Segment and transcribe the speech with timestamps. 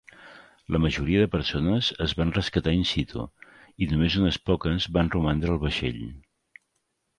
[0.75, 3.27] La majoria de persones es van rescatar in situ
[3.85, 6.05] i només unes poques van romandre al vaixell.